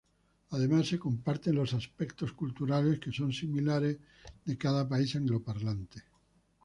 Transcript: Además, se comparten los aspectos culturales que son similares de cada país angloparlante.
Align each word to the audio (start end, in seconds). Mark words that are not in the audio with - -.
Además, 0.49 0.87
se 0.87 0.97
comparten 0.97 1.53
los 1.53 1.75
aspectos 1.75 2.33
culturales 2.33 2.99
que 2.99 3.11
son 3.11 3.31
similares 3.31 3.99
de 4.43 4.57
cada 4.57 4.89
país 4.89 5.15
angloparlante. 5.15 6.01